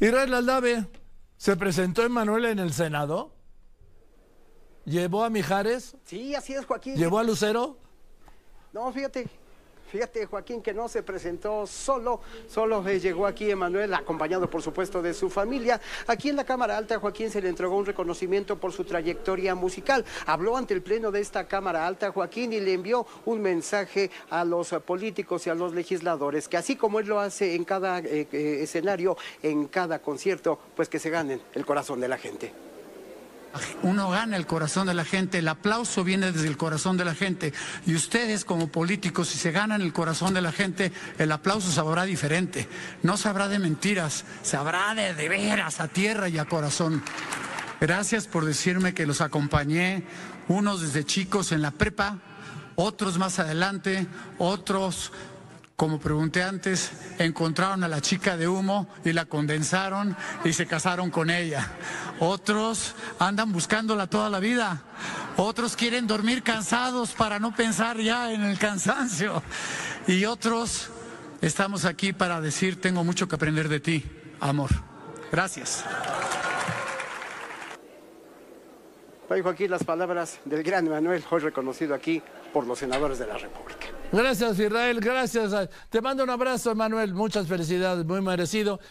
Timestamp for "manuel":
80.88-81.24, 86.74-87.14